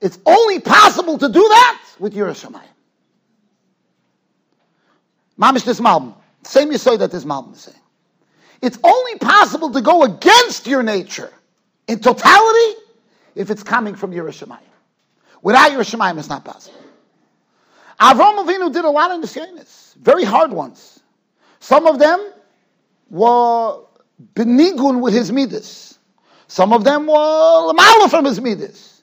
[0.00, 2.62] It's only possible to do that with Yiras Shamayim.
[5.38, 6.14] Mamish this Malbim.
[6.44, 7.78] Same you say that this Malbim is saying.
[8.60, 11.32] It's only possible to go against your nature
[11.88, 12.78] in totality
[13.34, 14.60] if it's coming from Yiras Shamayim.
[15.40, 16.78] Without Yiras Shamayim, it's not possible.
[17.98, 21.00] Avram Avinu did a lot of nisyonis, very hard ones.
[21.60, 22.32] Some of them
[23.10, 23.80] were
[24.34, 25.98] benigun with his midas.
[26.48, 27.14] Some of them were
[27.72, 29.02] lamala from his midas.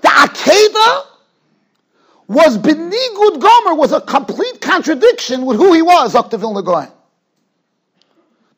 [0.00, 1.06] The Akedah
[2.26, 6.36] was benigud gomer, was a complete contradiction with who he was, Dr.
[6.36, 6.92] Vilna Goyen.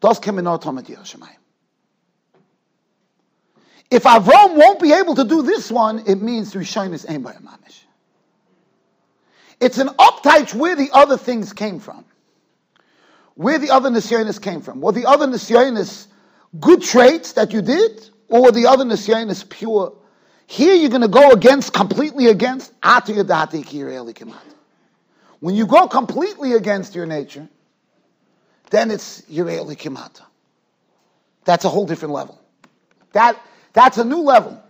[0.00, 0.18] Das
[3.90, 7.84] If Avram won't be able to do this one, it means Rishon aim by Mamish.
[9.60, 12.04] It's an uptight where the other things came from.
[13.34, 14.80] Where the other Nisyonis came from.
[14.80, 16.06] Were the other Nisyonis
[16.60, 18.10] good traits that you did?
[18.28, 19.94] Or were the other Nisyonis pure?
[20.46, 22.72] Here you're going to go against, completely against,
[25.40, 27.48] when you go completely against your nature,
[28.70, 30.22] then it's Yirei Kimata.
[31.44, 32.40] That's a whole different level.
[33.12, 33.40] That,
[33.72, 34.62] that's a new level.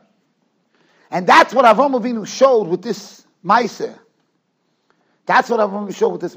[1.11, 3.98] And that's what Avram Avinu showed with this Meiser.
[5.27, 6.37] That's what I'm going to show with this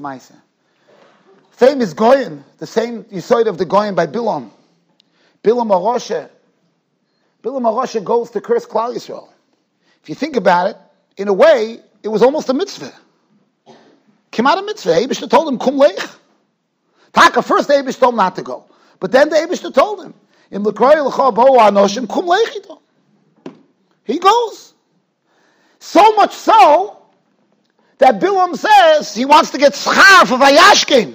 [1.56, 1.68] Maisa.
[1.68, 4.50] Famous Goyen, the same Yisoid of the Goyen by Bilam.
[5.42, 6.28] Bilam Arosha.
[7.42, 9.28] Bilam Arosha goes to curse Klal Yisrael.
[10.02, 10.76] If you think about it,
[11.16, 12.92] in a way, it was almost a mitzvah.
[14.30, 14.90] Came out a mitzvah.
[14.90, 15.98] Abishta told him, Kum lech.
[17.12, 18.64] Taka, first Abish told him not to go.
[19.00, 20.14] But then the Abishta told him,
[20.50, 22.80] in Lekroy Lecha Bo Anoshim, Kum lechito.
[24.04, 24.74] He goes.
[25.78, 27.02] So much so
[27.98, 31.14] that Bilam says he wants to get schar for Vayashkin.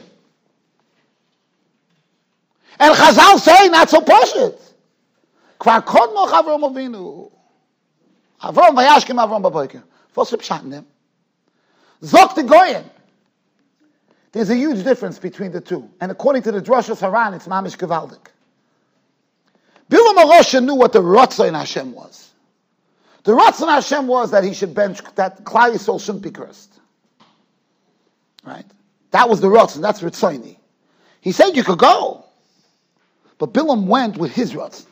[2.80, 4.60] And Chazal say not so poshut.
[5.60, 7.32] Kvar kodmo Avram Avinu.
[8.42, 9.72] Avram Vayashkin Avram
[10.16, 10.86] pshat in them?
[12.02, 12.84] Zok the Goyen.
[14.32, 15.90] There's a huge difference between the two.
[16.00, 18.28] And according to the Drashos Haran, it's Mamish Gevaldik.
[19.90, 22.30] Bilam Arosha knew what the Ratzah in Hashem was.
[23.24, 26.80] The Ratzon Hashem was that he should bench, that Klal Yisrael shouldn't be cursed.
[28.44, 28.66] Right?
[29.12, 30.58] That was the Ratzon, that's Ritzoni.
[31.20, 32.21] He said you could go.
[33.42, 34.86] But Bilam went with his Ratzon.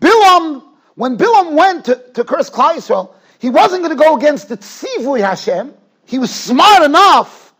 [0.00, 4.48] Bilam, when Bilam went to, to curse Klal Yisrael, he wasn't going to go against
[4.48, 5.74] the Tzivui Hashem.
[6.06, 7.52] He was smart enough.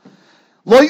[0.65, 0.89] Bilam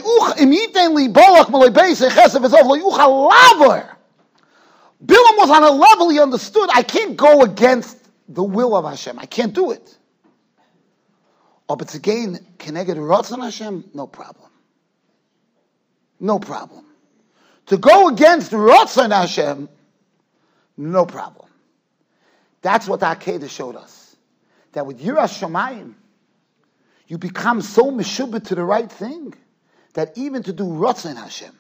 [5.02, 6.70] was on a level he understood.
[6.72, 7.98] I can't go against
[8.28, 9.18] the will of Hashem.
[9.18, 9.98] I can't do it.
[11.68, 13.90] Oh, but again, can I get a Ratzon Hashem?
[13.92, 14.50] No problem.
[16.20, 16.91] No problem.
[17.72, 19.66] To go against Ratzon Hashem,
[20.76, 21.48] no problem.
[22.60, 24.14] That's what Akedah showed us.
[24.72, 25.94] That with Yiras Shamayim,
[27.06, 29.32] you become so meshubit to the right thing
[29.94, 31.54] that even to do Ratzon Hashem,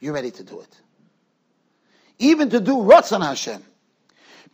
[0.00, 0.80] you're ready to do it.
[2.18, 3.62] Even to do Ratzon Hashem,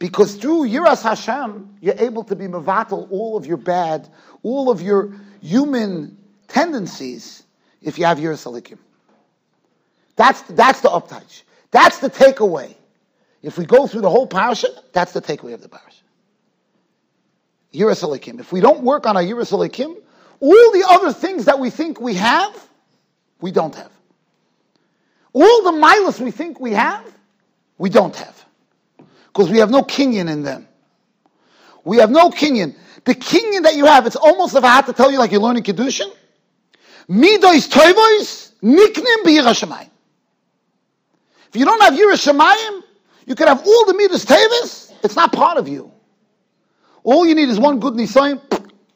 [0.01, 4.09] because through Yiras Hashem, you're able to be mevatel all of your bad,
[4.43, 7.45] all of your human tendencies,
[7.83, 8.79] if you have Yiras Alikim.
[10.21, 11.45] That's, that's the uptouch.
[11.71, 12.75] That's the takeaway.
[13.43, 16.03] If we go through the whole parasha, that's the takeaway of the parasha.
[17.73, 18.39] Yiras Alikim.
[18.39, 19.97] If we don't work on our Yiras Alikim,
[20.41, 22.69] all the other things that we think we have,
[23.41, 23.91] we don't have.
[25.33, 27.11] All the milas we think we have,
[27.79, 28.45] we don't have
[29.29, 30.69] because we have no kinyan in them.
[31.83, 32.75] We have no kinyan.
[33.07, 35.41] The kinyan that you have, it's almost if I had to tell you like you're
[35.41, 36.13] learning Kedushin.
[37.09, 39.90] Midois toivois niknim b'yirashamayim.
[41.51, 42.83] If you don't have yirashamayim,
[43.27, 45.91] you can have all the midas tevis, it's not part of you.
[47.03, 48.41] All you need is one good nisoyim,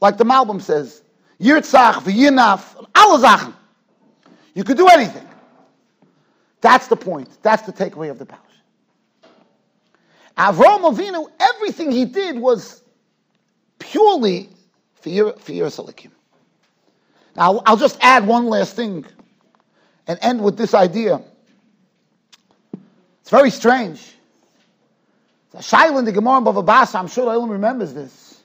[0.01, 1.03] like the Malbim says.
[1.41, 3.55] Yirtzach, v'yinaf, alle
[4.55, 5.27] You could do anything.
[6.61, 7.29] That's the point.
[7.43, 8.39] That's the takeaway of the power.
[10.39, 12.83] Avram Avinu, everything he did was
[13.81, 14.49] purely
[14.95, 16.11] for Yiras Elikim.
[17.37, 19.05] Now, I'll just add one last thing
[20.07, 21.21] and end with this idea.
[23.25, 24.15] It's very strange.
[25.55, 27.01] A Shaila in the Gemara in Bava Basra.
[27.01, 28.43] I'm sure everyone remembers this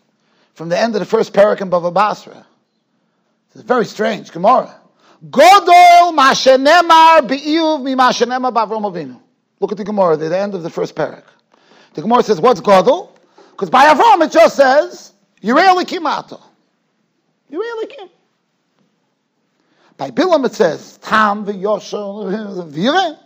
[0.53, 2.45] from the end of the first parak in Bava Basra.
[3.53, 4.31] It's very strange.
[4.31, 4.73] Gemara.
[5.29, 9.19] Godol mashenemar be'iyuv mi mashenemar b'Avram Avinu.
[9.59, 11.25] Look at the Gemara, the end of the first parak.
[11.93, 13.13] The Gemara says, what's Gadol?
[13.51, 15.11] Because by Avram it just says,
[15.43, 16.05] Yirei Elikim
[17.51, 18.09] Yirei Elikim.
[19.97, 23.19] By Bilam it says, Tam v'yosho v'yireh.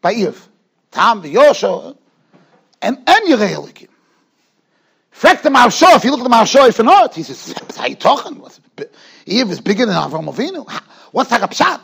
[0.00, 0.48] By Iv,
[0.92, 1.96] Tam v'yosho
[2.80, 3.88] and, Yirei Elikim.
[5.10, 7.96] Fragt the Maharsha, if you look at the Maharsha if not, he says, how you
[7.96, 8.42] talking?
[9.26, 10.68] Eve is bigger than Avram Avinu.
[11.12, 11.80] What's like a pshat?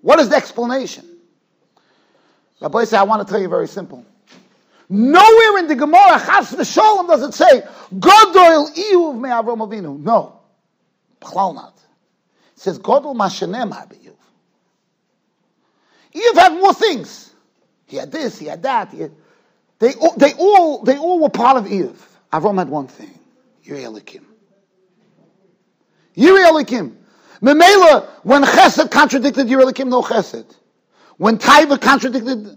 [0.00, 1.06] What is the explanation?
[2.60, 4.04] Rabbi said, I want to tell you very simple.
[4.88, 7.62] Nowhere in the Gemara, Chas v'Sholem, does it say,
[7.94, 9.98] Godol Iyuv me Avram Avinu.
[9.98, 10.40] No.
[11.20, 11.74] B'chlal not.
[12.56, 14.16] It says, Godol Mashanem Iyuv.
[16.14, 17.29] Iyuv had more things.
[17.90, 18.92] He had this, he had that.
[18.92, 19.12] He had,
[19.80, 21.96] they, they, all, they all were part of Iyuv.
[22.32, 23.18] Avram had one thing.
[23.66, 24.22] Yirei Elikim.
[26.16, 26.94] Yirei Elikim.
[27.42, 30.54] Memela, when Chesed contradicted Yirei Elikim, no Chesed.
[31.16, 32.56] When Taiva contradicted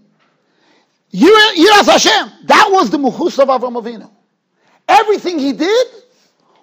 [1.11, 4.11] Yiras Hashem, that was the Muhus of Avram Avinu.
[4.87, 5.87] Everything he did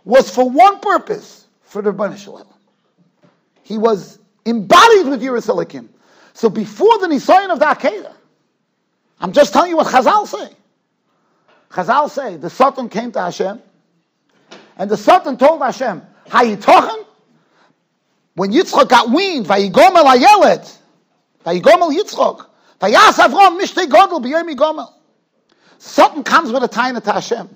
[0.05, 2.47] was for one purpose, for the Rebbeinu Shalom.
[3.65, 5.89] He was embodied with Yiras Elikim.
[6.35, 8.15] So before the Nisayan of the Akedah,
[9.21, 10.51] I'm just telling you what Chazal say.
[11.71, 13.61] Chazal say the Satan came to Hashem,
[14.77, 17.05] and the Satan told Hashem, "Hayitochen."
[18.35, 20.79] When Yitzchak got weaned, "Vayigomel ayelet,"
[21.45, 22.47] "Vayigomel Yitzchak,"
[22.81, 24.93] "Vayas Avram mishtei godel b'yom yigomel."
[25.79, 27.55] Satan comes with a taina to Hashem.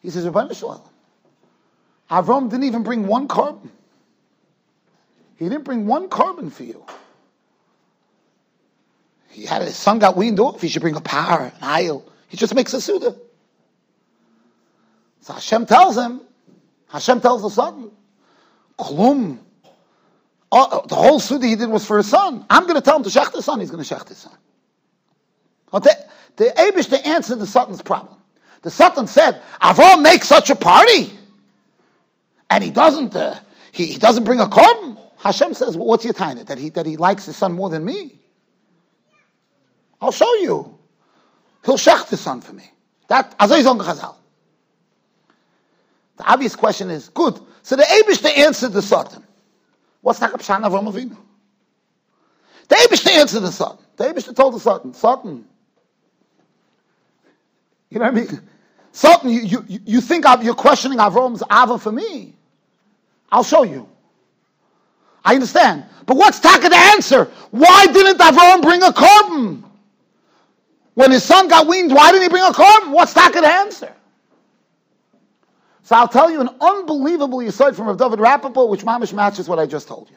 [0.00, 0.80] He says, "Rebbeinu Shalom."
[2.10, 3.68] Avram didn't even bring one korban.
[5.36, 6.84] He didn't bring one korban for you.
[9.32, 10.60] He had his son got weaned off.
[10.60, 12.04] He should bring a power, an aisle.
[12.28, 13.16] He just makes a suda.
[15.22, 16.20] So Hashem tells him,
[16.88, 17.90] Hashem tells the son,
[18.78, 19.38] Klum.
[20.50, 22.44] Oh, the whole suda he did was for his son.
[22.50, 23.60] I'm going to tell him to shech his son.
[23.60, 24.36] He's going to shech his son.
[25.72, 25.94] Okay,
[26.36, 28.14] the Abish to answer the Satan's problem.
[28.60, 31.10] The Satan said, Avram makes such a party,
[32.50, 33.16] and he doesn't.
[33.16, 33.36] Uh,
[33.72, 34.98] he, he doesn't bring a korban.
[35.16, 37.84] Hashem says, well, "What's your tiny that he that he likes his son more than
[37.84, 38.18] me?"
[40.02, 40.76] I'll show you.
[41.64, 42.68] He'll shech his son for me.
[43.06, 44.16] That Azayzon Chazal.
[46.16, 47.38] The obvious question is, good.
[47.62, 49.24] So the Abish to answer the Satan.
[50.00, 51.16] What's the Pshan of Avinu?
[52.68, 53.78] The Abish to answer the Satan.
[53.96, 55.44] The Abish to told the Satan, Satan,
[57.88, 58.40] you know what I mean?
[58.90, 62.34] Satan, you, you, you think you're questioning Avram's Ava for me.
[63.30, 63.88] I'll show you.
[65.24, 65.84] I understand.
[66.06, 67.26] But what's Taka the answer?
[67.52, 69.62] Why didn't Avram bring a korban?
[70.94, 72.92] When his son got weaned, why didn't he bring a korban?
[72.92, 73.94] What's that going to answer?
[75.84, 79.58] So I'll tell you an unbelievable aside from Rav David Rappaport, which mamish matches what
[79.58, 80.16] I just told you.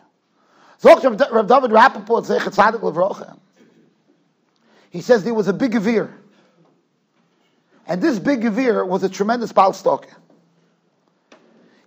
[0.82, 3.38] Zoch Rav David Rappaport.
[4.90, 6.12] He says there was a big Gevir.
[7.88, 10.16] And this big Gevir was a tremendous Baal Stalker.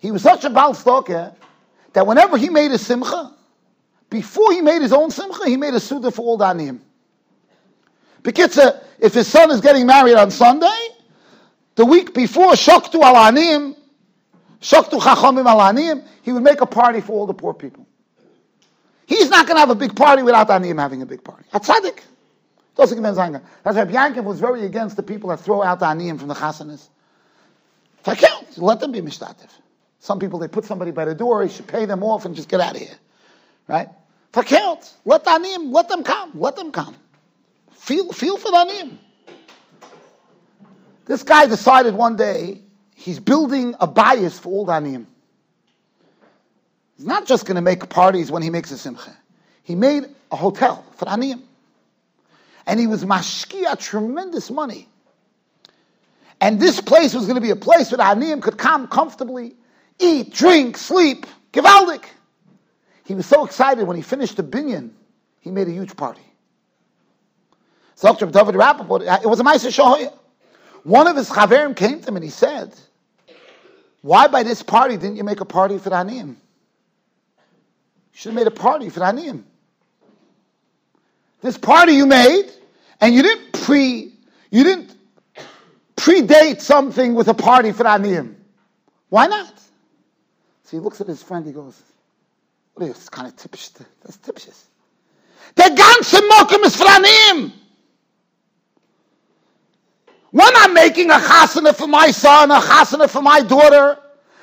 [0.01, 1.35] He was such a Baal Stalker
[1.93, 3.35] that whenever he made a Simcha,
[4.11, 6.81] before he made his own Simcha, he made a Suda for all the Aniyim.
[8.23, 10.89] Bekitza, if his son is getting married on Sunday,
[11.77, 13.77] the week before Shoktu al Anim,
[14.61, 17.87] Shoktu Chachamim al Anim, he would make a party for all the poor people.
[19.07, 21.45] He's not going to have a big party without Anim having a big party.
[21.53, 22.01] That's tzaddik.
[22.79, 26.89] That's why Yankov was very against the people that throw out the from the chasanas.
[28.05, 29.51] Fakelt, let them be mishtatif.
[29.99, 32.49] Some people, they put somebody by the door, you should pay them off and just
[32.49, 32.95] get out of here.
[33.67, 33.89] Right?
[34.33, 36.95] Fakelt, let Aniyim, let them come, let them come.
[37.79, 38.99] Feel, feel for Aniyim.
[41.07, 42.61] This guy decided one day
[42.95, 45.07] he's building a bias for all Daniyim.
[46.97, 49.17] He's not just going to make parties when he makes a simcha.
[49.63, 51.41] He made a hotel for Daniyim.
[52.67, 54.89] And he was mashkia tremendous money.
[56.41, 59.55] And this place was going to be a place where the Aniyim could come comfortably,
[59.99, 62.05] eat, drink, sleep, givaldik.
[63.05, 64.91] He was so excited when he finished the binyan,
[65.41, 66.21] he made a huge party.
[66.21, 66.27] So Dr.
[66.27, 68.15] David Rappaport, Uh,
[69.23, 70.13] it was a Maisa Shahoyah.
[70.85, 72.73] One of his chaverim came to him and he said,
[74.03, 76.29] why by this party didn't you make a party for Aniyim?
[76.29, 76.35] You
[78.13, 79.43] should have made a party for Aniyim.
[81.41, 82.51] This party you made,
[83.01, 84.13] and you didn't pre,
[84.51, 84.95] you didn't
[85.97, 88.35] predate something with a party for Aniyim.
[89.09, 89.55] Why not?
[90.65, 91.81] So he looks at his friend, he goes,
[92.75, 93.71] what is this kind of typish?
[93.71, 94.49] That's typish.
[95.57, 97.53] Der ganze Mokum is for Aniyim.
[100.31, 103.99] When I'm making a chasana for my son, a chasana for my daughter,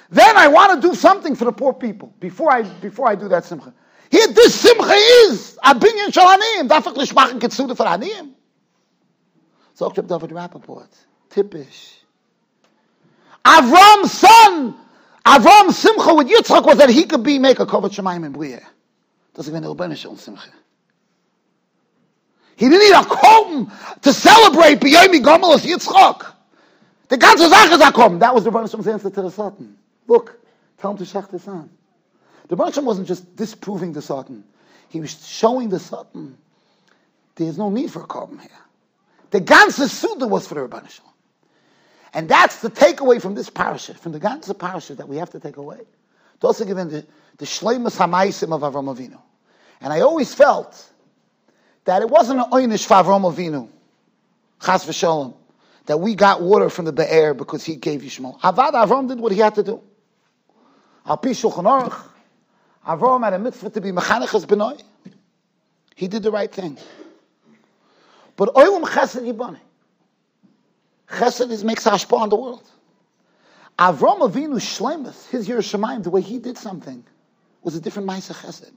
[0.10, 3.28] then I want to do something for the poor people before I before I do
[3.30, 3.74] that simcha.
[4.10, 6.70] Here, this simcha is a binyan shel aniyim.
[6.70, 8.32] Dafak lishmachen ketzuda for aniyim.
[9.74, 10.88] So David Rappaport,
[11.30, 11.98] typish.
[13.44, 14.76] Avram's son,
[15.26, 18.62] Avram's simcha with Yitzchak was that he could be make a kavod shemayim and.
[19.34, 20.50] Doesn't even know simcha.
[22.56, 26.34] He didn't need a korban to celebrate B'yomi Gomelos Yitzchak.
[27.10, 28.20] The ganze Sache ist kommen.
[28.20, 29.78] That was the Rebbe Shem's answer to the Satan.
[30.08, 30.40] Look,
[30.78, 31.70] tell him to shach this on.
[32.48, 34.44] The Rebbe Shem wasn't just disproving the Satan.
[34.90, 36.38] He was showing the Satan
[37.36, 38.50] there's no need for a korban here.
[39.32, 41.06] The ganze Suda was for the Rebbe Shem.
[42.14, 45.40] And that's the takeaway from this parasha, from the ganze parasha that we have to
[45.40, 45.82] take away.
[46.40, 47.06] To also give in the,
[47.38, 49.20] the shleimus hamaisim of Avram Avinu.
[49.82, 50.92] And I always felt
[51.86, 53.70] that it wasn't an oynish for Avram Avinu,
[54.62, 55.36] chas v'sholem,
[55.86, 58.40] that we got water from the Be'er because he gave Yishmael.
[58.42, 59.82] Avad Avram did what he had to do.
[61.06, 62.00] Al pi Shulchan Aruch,
[62.88, 64.82] Avram had a mitzvah to be mechanechas benoi.
[65.96, 66.78] He did the right thing.
[68.36, 69.60] But oilam chesed yibane.
[71.08, 72.68] Chesed is makes hashpah on the world.
[73.78, 77.04] Avram Avinu Shlemus, his Yiras Shamayim, the way he did something,
[77.62, 78.64] was a different Maisa Chesed.
[78.64, 78.74] It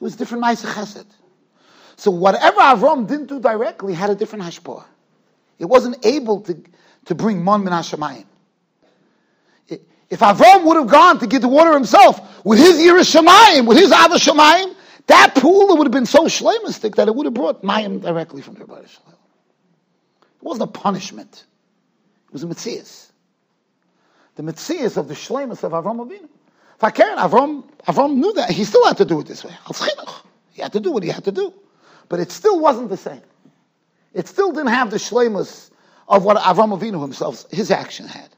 [0.00, 1.06] was different Maisa Chesed.
[1.96, 4.84] So whatever Avram didn't do directly had a different hashpah.
[5.58, 6.60] It wasn't able to,
[7.06, 8.26] to bring Mon Min Hashemayim.
[10.10, 13.78] If Avram would have gone to get the water himself with his Yiras Shamayim, with
[13.78, 14.74] his Ava Shemayim,
[15.06, 18.54] that pool would have been so shlemistic that it would have brought Mayim directly from
[18.54, 18.90] the Rebbe It
[20.40, 21.44] wasn't a punishment.
[22.28, 23.12] It was a mitzvah.
[24.36, 26.28] The mitzvah of the shlemus of Avram Avinu.
[26.80, 28.50] Fakern, Avram, Avram knew that.
[28.50, 29.52] He still had to do it this way.
[30.52, 31.52] He had to do what he had to do.
[32.08, 33.22] But it still wasn't the same.
[34.12, 35.70] It still didn't have the shlemus
[36.08, 38.28] of what Avram Avinu himself, his action had.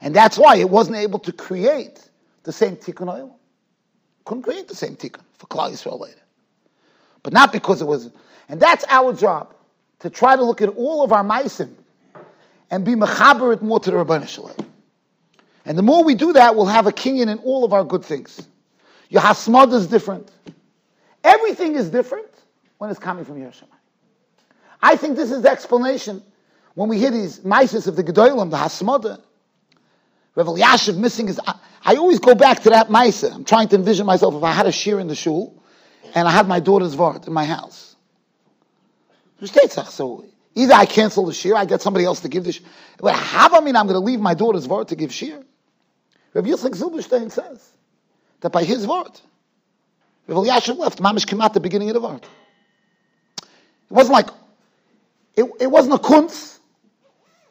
[0.00, 2.08] And that's why it wasn't able to create
[2.44, 3.36] the same tikkun oil.
[4.24, 6.20] Couldn't create the same tikkun for Klal Yisrael later.
[7.22, 8.10] But not because it was,
[8.48, 9.54] and that's our job,
[10.00, 11.72] to try to look at all of our maisim
[12.70, 14.54] and be mechaber more to the Rabbanah Shalom.
[15.64, 18.04] And the more we do that, we'll have a kinyan in all of our good
[18.04, 18.46] things.
[19.08, 20.30] Your hasmad is different.
[21.24, 22.28] Everything is different
[22.78, 23.76] when it's coming from Yiras Shamayim.
[24.82, 26.22] I think this is the explanation
[26.74, 29.20] when we hear these mices of the Gedolim, the Hasmada,
[30.34, 31.40] Rav Elyashiv missing his.
[31.82, 33.22] I, always go back to that mice.
[33.22, 35.62] I'm trying to envision myself if I had a shiur in the shul
[36.14, 37.96] and I had my daughter's vart in my house.
[39.42, 40.24] So
[40.54, 42.64] either I cancel the shiur, I get somebody else to give the shiur.
[42.98, 45.42] But how I mean I'm going to leave my daughter's vart to give shiur?
[46.34, 47.72] Rev Yitzchak Zilberstein says
[48.40, 49.22] that by his vart,
[50.28, 50.98] Rav Elyashiv left.
[50.98, 52.24] Mamish came out the beginning of the vart.
[53.90, 54.28] It wasn't like
[55.36, 56.58] it, it wasn't a kunz.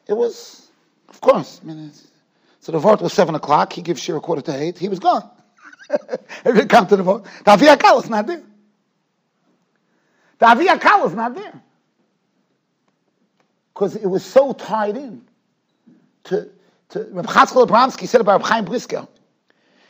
[0.07, 0.69] It was,
[1.09, 1.61] of course.
[1.63, 1.91] I mean,
[2.59, 3.73] so the vart was seven o'clock.
[3.73, 4.77] He gives shiur a quarter to eight.
[4.77, 5.29] He was gone.
[6.45, 7.23] Every come to the vart.
[7.43, 8.43] The Aviyakal is not there.
[10.39, 11.61] The Aviyakal is not there.
[13.73, 15.21] Because it was so tied in
[16.25, 16.49] to,
[16.89, 19.07] to Reb Chatzkel Abramsky said about Reb Chaim Brisker.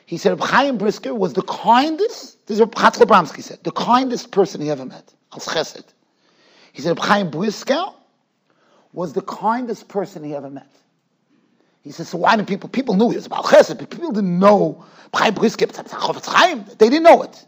[0.06, 3.72] He said Reb Chaim Brisker was the kindest, this is Reb Chatzkel Abramsky said, the
[3.72, 5.14] kindest person he ever met.
[5.32, 5.95] Als Chesed.
[6.76, 7.86] He said Chaim Brisker
[8.91, 10.69] was the kindest person he ever met.
[11.84, 14.39] He said, so why did people, people knew he was about chesed, but people didn't
[14.39, 17.47] know Chaim Brisker, they didn't know it.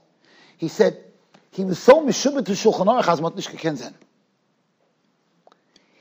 [0.56, 1.04] He said,
[1.52, 3.94] he was so mishubah to Shulchan Aruch as Matnishka Kenzen.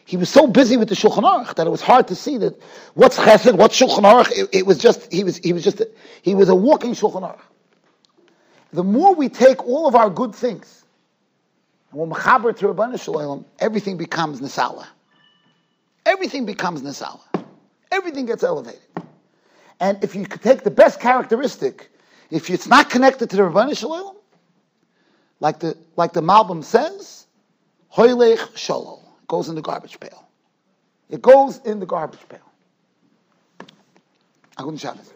[0.04, 2.62] He was so busy with the Shulchan Aruch that it was hard to see that
[2.94, 4.30] what's Chesed, what's Shulchan Aruch.
[4.30, 5.90] It, it, was just he was he was just a,
[6.22, 7.40] he was a walking Shulchan Aruch.
[8.72, 10.84] The more we take all of our good things
[11.97, 14.86] when Mechaber to Rabbanu Shalom, everything becomes Nisala.
[16.05, 17.22] Everything becomes Nisala.
[17.90, 18.82] Everything gets elevated.
[19.80, 21.88] And if you take the best characteristic,
[22.30, 24.14] if it's not connected to the Rabbanu Shalom,
[25.40, 27.26] like the like the Malbim says,
[27.94, 30.28] Hoylech Shalom goes in the garbage pail.
[31.09, 32.40] It goes in the garbage pail.
[34.59, 35.12] Agun Shabbos.